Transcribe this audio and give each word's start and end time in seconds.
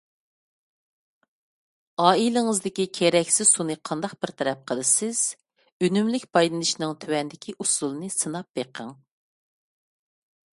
ئائىلىڭىزدىكى 2.05 2.85
كېرەكسىز 2.99 3.51
سۇنى 3.57 3.75
قانداق 3.89 4.15
بىر 4.25 4.33
تەرەپ 4.39 4.63
قىلىسىز؟ 4.71 5.21
ئۈنۈملۈك 5.87 6.27
پايدىلىنىشنىڭ 6.39 6.97
تۆۋەندىكى 7.05 7.57
ئۇسۇلىنى 7.59 8.11
سىناپ 8.17 8.51
بېقىڭ. 8.61 8.91